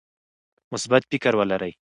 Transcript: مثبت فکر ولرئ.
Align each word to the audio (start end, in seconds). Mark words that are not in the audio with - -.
مثبت 0.73 1.01
فکر 1.11 1.33
ولرئ. 1.39 1.71